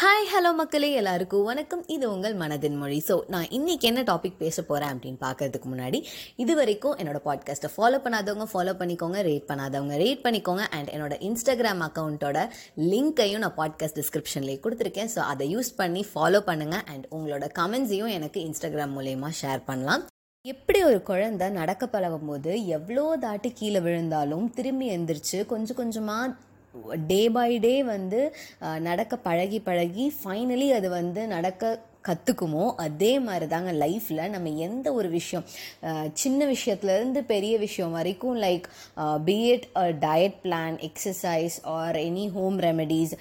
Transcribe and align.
Hi 0.00 0.26
hello 0.32 0.50
மக்களே 0.54 0.88
எல்லாருக்கும் 0.92 1.44
வணக்கம். 1.44 1.82
இது 1.94 2.04
உங்கள் 2.14 2.34
மனதின் 2.40 2.74
மொழி. 2.80 2.98
ஸோ 3.06 3.14
நான் 3.28 3.46
இன்றைக்கி 3.56 3.86
என்ன 3.90 4.00
டாபிக் 4.10 4.36
பேச 4.38 4.62
போகிறேன் 4.62 4.90
அப்படின்னு 4.94 5.18
பார்க்கறதுக்கு 5.22 5.68
முன்னாடி 5.72 5.98
இது 6.36 6.54
வரைக்கும் 6.54 6.96
என்னோட 6.96 7.18
பாட்காஸ்ட்டை 7.28 7.70
ஃபாலோ 7.74 7.98
பண்ணாதவங்க 8.04 8.46
ஃபாலோ 8.52 8.72
பண்ணிக்கோங்க 8.80 9.20
ரேட் 9.28 9.46
பண்ணாதவங்க 9.50 9.94
ரேட் 10.02 10.22
பண்ணிக்கோங்க. 10.26 10.64
அண்ட் 10.78 10.90
என்னோட 10.94 11.16
இன்ஸ்டாகிராம் 11.28 11.82
அக்கௌண்ட்டோட 11.88 12.40
லிங்க்கையும் 12.92 13.42
நான் 13.44 13.56
பாட்காஸ்ட் 13.60 13.98
டிஸ்கிரிப்ஷன்லேயே 14.00 14.58
கொடுத்துருக்கேன். 14.66 15.10
ஸோ 15.14 15.22
அதை 15.32 15.46
யூஸ் 15.54 15.70
பண்ணி 15.80 16.02
ஃபாலோ 16.12 16.40
பண்ணுங்கள் 16.50 16.84
அண்ட் 16.94 17.06
உங்களோட 17.18 17.48
கமெண்ட்ஸையும் 17.60 18.12
எனக்கு 18.18 18.40
இன்ஸ்டாகிராம் 18.48 18.94
மூலயமா 18.98 19.30
ஷேர் 19.40 19.62
பண்ணலாம். 19.70 20.04
எப்படி 20.44 20.82
ஒரு 20.90 20.98
குழந்தை 21.10 21.48
நடக்க 21.60 21.86
பழகும் 21.94 22.28
போது 22.32 22.52
எவ்வளோ 22.78 23.06
தாட்டி 23.24 23.52
கீழே 23.60 23.82
விழுந்தாலும் 23.86 24.44
திரும்பி 24.58 24.88
எந்திரிச்சு 24.96 25.40
கொஞ்சம் 25.54 25.80
கொஞ்சமாக 25.80 26.34
டே 27.06 27.28
பை 27.28 27.50
டே 27.58 27.74
வந்து 27.82 28.20
நடக்க 28.80 29.16
பழகி 29.18 29.58
பழகி 29.60 30.06
ஃபைனலி 30.18 30.68
அது 30.72 30.90
வந்து 30.90 31.26
நடக்க 31.26 31.62
கற்றுக்குமோ 32.08 32.74
அதே 32.76 33.18
மாதிரி 33.18 33.46
தாங்க 33.46 33.72
லைஃப்பில் 33.72 34.28
நம்ம 34.28 34.48
எந்த 34.48 34.92
ஒரு 34.92 35.08
விஷயம் 35.08 35.44
சின்ன 36.12 36.46
விஷயத்துலேருந்து 36.46 37.20
பெரிய 37.24 37.58
விஷயம் 37.58 37.92
வரைக்கும் 37.92 38.36
like 38.36 38.66
B Ed 39.26 39.66
diet 40.00 40.38
plan 40.44 40.78
exercise 40.88 41.56
or 41.62 41.96
any 41.96 42.26
home 42.32 42.58
remedies 42.60 43.14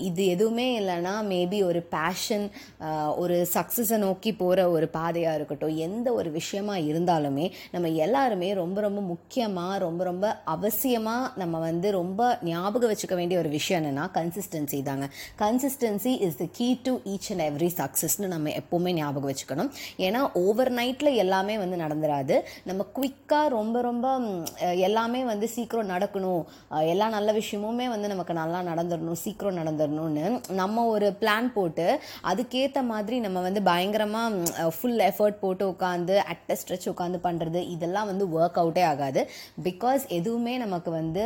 இது 0.00 0.26
எதுவுமே 0.26 0.80
இல்லைன்னா 0.80 1.14
மேபி 1.28 1.64
ஒரு 1.64 1.82
பேஷன் 1.90 2.46
ஒரு 3.16 3.48
சக்ஸஸை 3.54 3.96
நோக்கி 3.96 4.32
போகிற 4.34 4.70
ஒரு 4.70 4.88
பாதையாக 4.88 5.34
இருக்கட்டும் 5.34 5.76
எந்த 5.76 6.12
ஒரு 6.12 6.30
விஷயமாக 6.30 6.80
இருந்தாலுமே 6.80 7.50
நம்ம 7.70 7.88
எல்லாருமே 7.88 8.54
ரொம்ப 8.54 8.80
ரொம்ப 8.80 9.00
முக்கியமாக 9.00 9.78
ரொம்ப 9.78 10.04
ரொம்ப 10.04 10.26
அவசியமாக 10.46 11.30
நம்ம 11.36 11.58
வந்து 11.58 11.90
ரொம்ப 11.90 12.38
ஞாபகம் 12.42 12.90
வச்சுக்க 12.90 13.14
வேண்டிய 13.14 13.38
ஒரு 13.38 13.48
விஷயம் 13.48 13.82
என்னென்னா 13.82 14.06
கன்சிஸ்டன்சி 14.14 14.82
தாங்க. 14.82 15.08
Consistency 15.38 16.12
is 16.20 16.36
the 16.36 16.46
key 16.52 16.78
to 16.82 16.94
each 17.04 17.28
and 17.30 17.44
every 17.48 17.70
success 17.76 18.17
சக்ஸஸ்னு 18.18 18.34
நம்ம 18.34 18.52
எப்போவுமே 18.60 18.90
ஞாபகம் 18.98 19.30
வச்சுக்கணும். 19.30 19.70
ஏன்னா 20.06 20.20
ஓவர் 20.42 20.70
நைட்டில் 20.78 21.10
எல்லாமே 21.24 21.54
வந்து 21.62 21.76
நடந்துராது. 21.84 22.36
நம்ம 22.68 22.86
குயிக்காக 22.96 23.48
ரொம்ப 23.58 23.76
ரொம்ப 23.88 24.06
எல்லாமே 24.88 25.20
வந்து 25.30 25.46
சீக்கிரம் 25.54 25.90
நடக்கணும். 25.94 26.42
எல்லா 26.92 27.06
நல்ல 27.16 27.32
விஷயமுமே 27.40 27.86
வந்து 27.94 28.08
நமக்கு 28.12 28.34
நல்லா 28.40 28.60
நடந்துடணும் 28.70 29.20
சீக்கிரம் 29.24 29.58
நடந்துடணும்னு 29.60 30.26
நம்ம 30.60 30.84
ஒரு 30.94 31.08
பிளான் 31.20 31.48
போட்டு 31.56 31.86
அதுக்கேற்ற 32.32 32.82
மாதிரி 32.92 33.18
நம்ம 33.26 33.38
வந்து 33.46 33.62
பயங்கரமாக 33.70 34.70
ஃபுல் 34.76 35.02
எஃபர்ட் 35.10 35.40
போட்டு 35.44 35.64
உட்காந்து 35.74 36.16
அட்ட 36.34 36.56
ஸ்ட்ரெச் 36.60 36.88
உட்காந்து 36.94 37.20
பண்ணுறது 37.28 37.62
இதெல்லாம் 37.74 38.08
வந்து 38.10 38.24
ஒர்க் 38.38 38.60
அவுட்டே 38.62 38.84
ஆகாது. 38.92 39.20
பிகாஸ் 39.68 40.02
எதுவுமே 40.18 40.54
நமக்கு 40.64 40.90
வந்து 40.98 41.24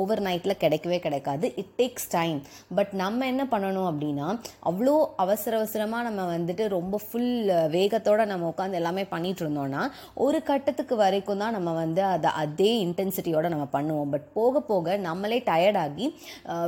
ஓவர் 0.00 0.24
நைட்டில் 0.28 0.60
கிடைக்கவே 0.64 1.00
கிடைக்காது. 1.06 1.46
இட் 1.62 1.74
டேக்ஸ் 1.80 2.10
டைம் 2.16 2.38
பட் 2.78 2.92
நம்ம 3.02 3.26
என்ன 3.32 3.42
பண்ணணும் 3.52 3.88
அப்படின்னா 3.90 4.28
அவ்வளோ 4.70 4.94
அவசர 5.24 5.52
அவசரமாக 5.60 5.95
நம்ம 6.08 6.22
வந்துட்டு 6.36 6.64
ரொம்ப 6.76 7.00
ஃபுல் 7.04 7.32
வேகத்தோடு 7.76 8.26
நம்ம 8.32 8.52
உட்காந்து 8.52 8.80
எல்லாமே 8.80 9.02
பண்ணிகிட்டு 9.14 9.42
இருந்தோம்னா 9.44 9.82
ஒரு 10.26 10.40
கட்டத்துக்கு 10.42 10.96
வரைக்கும் 10.96 11.42
தான் 11.44 11.56
நம்ம 11.56 11.72
வந்து 11.82 12.02
அதை 12.14 12.30
அதே 12.42 12.70
இன்டென்சிட்டியோடு 12.86 13.54
நம்ம 13.54 13.66
பண்ணுவோம். 13.78 14.10
பட் 14.14 14.28
போக 14.38 14.60
போக 14.70 14.96
நம்மளே 15.08 15.40
டயர்டாகி 15.50 16.08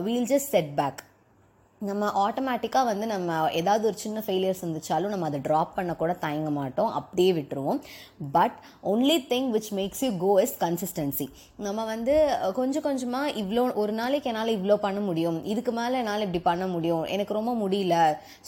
வீல் 0.06 0.28
ஜஸ்ட் 0.32 0.52
செட் 0.54 0.72
பேக் 0.80 1.02
நம்ம 1.86 2.06
ஆட்டோமேட்டிக்காக 2.22 2.86
வந்து 2.88 3.06
நம்ம 3.12 3.34
ஏதாவது 3.58 3.84
ஒரு 3.88 3.98
சின்ன 4.02 4.22
ஃபெயிலியர்ஸ் 4.26 4.60
இருந்துச்சாலும் 4.62 5.12
நம்ம 5.12 5.26
அதை 5.30 5.38
ட்ராப் 5.44 5.74
பண்ண 5.76 5.92
கூட 6.00 6.12
தயங்க 6.24 6.50
மாட்டோம். 6.56 6.88
அப்படியே 6.98 7.32
விட்டுருவோம். 7.36 7.78
But 8.36 8.56
only 8.92 9.16
thing 9.32 9.48
which 9.56 9.68
makes 9.78 10.02
you 10.06 10.10
go 10.24 10.32
is 10.44 10.54
consistency 10.62 11.26
நம்ம 11.66 11.84
வந்து 11.92 12.14
கொஞ்சம் 12.56 12.84
கொஞ்சமாக 12.86 13.34
இவ்வளோ 13.42 13.64
ஒரு 13.82 13.92
நாளைக்கு 14.00 14.30
என்னால் 14.30 14.52
இவ்வளோ 14.56 14.76
பண்ண 14.86 15.02
முடியும். 15.08 15.38
இதுக்கு 15.52 15.74
மேலே 15.78 16.00
என்னால் 16.02 16.24
இப்படி 16.26 16.42
பண்ண 16.48 16.66
முடியும். 16.74 17.04
எனக்கு 17.16 17.36
ரொம்ப 17.38 17.54
முடியல. 17.62 17.94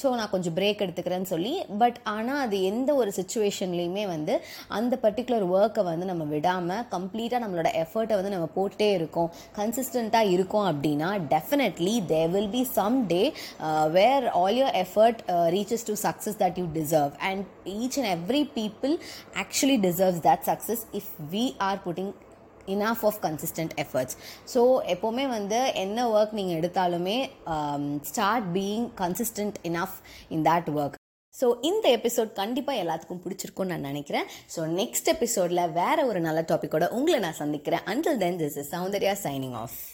ஸோ 0.01 0.15
நான் 0.21 0.33
கொஞ்சம் 0.35 0.57
பிரேக் 0.59 0.83
எடுத்துக்கிறேன்னு 0.87 1.31
சொல்லி 1.35 1.55
பட் 1.85 2.01
ஆனால் 2.15 2.43
அது 2.47 2.59
எந்த 2.73 2.91
ஒரு 3.03 3.13
சுச்சுவேஷன்லேயுமே 3.21 4.07
வந்து 4.15 4.37
அந்த 4.81 5.01
பர்டிகுலர் 5.05 5.47
ஒர்க்கை 5.55 5.85
வந்து 5.91 6.11
நம்ம 6.13 6.29
விடாமல் 6.35 6.85
கம்ப்ளீட்டாக 6.97 7.43
நம்மளோட 7.47 7.71
எஃபர்ட்டை 7.85 8.19
வந்து 8.21 8.35
நம்ம 8.37 8.51
போட்டுட்டே 8.59 8.91
இருக்கோம். 8.99 9.31
கன்சிஸ்டண்ட்டாக 9.61 10.35
இருக்கோம் 10.37 10.69
அப்படின்னா 10.73 11.11
definitely 11.37 11.97
there 12.13 12.31
will 12.37 12.53
be 12.59 12.65
some 12.77 12.99
day 13.07 13.20
where 13.99 14.27
all 14.41 14.59
your 14.61 14.77
effort 14.85 15.21
reaches 15.57 15.87
to 15.91 15.97
success 16.07 16.39
that 16.43 16.59
you 16.63 16.67
deserve 16.81 17.15
and 17.31 17.45
each 17.77 17.99
and 18.01 18.13
every 18.17 18.43
people 18.61 18.95
actually 19.45 19.79
deserves 19.89 20.23
that 20.29 20.45
success 20.51 20.85
if 21.01 21.13
we 21.35 21.45
are 21.69 21.81
putting 21.87 22.13
enough 22.77 23.05
of 23.09 23.21
consistent 23.27 23.75
efforts 23.85 24.17
so 24.55 24.63
எப்போவுமே 24.95 25.27
வந்து 25.37 25.61
என்ன 25.85 26.09
work 26.17 26.39
நீங்கள் 26.39 26.59
எடுத்தாலுமே 26.61 27.19
start 28.13 28.49
being 28.59 28.89
consistent 29.03 29.59
enough 29.71 29.99
in 30.37 30.45
that 30.51 30.71
work 30.81 30.97
so 31.35 31.47
இந்த 31.69 31.87
episode 31.97 32.31
கண்டிப்பாக 32.41 32.83
எல்லாத்துக்கும் 32.83 33.21
பிடிச்சிருக்கும்னு 33.25 33.73
நான் 33.73 33.89
நினைக்கிறேன். 33.91 34.27
ஸோ 34.55 34.61
நெக்ஸ்ட் 34.81 35.11
எபிசோடில் 35.13 35.63
வேற 35.81 35.99
ஒரு 36.11 36.21
நல்ல 36.27 36.41
டாப்பிக்கோட 36.51 36.87
உங்களை 36.99 37.19
நான் 37.27 37.41
சந்திக்கிறேன். 37.43 37.85
Until 37.93 38.21
then 38.25 38.39
this 38.43 38.59
is 38.63 38.71
Soundarya 38.75 39.15
signing 39.27 39.57
off 39.63 39.81